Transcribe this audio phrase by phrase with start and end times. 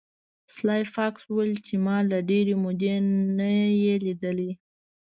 [0.55, 2.95] سلای فاکس وویل چې ما له ډیرې مودې
[3.37, 3.51] نه
[3.83, 4.51] یې لیدلی